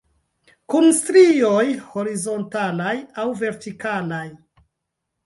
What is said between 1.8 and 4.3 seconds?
horizontalaj aŭ vertikalaj?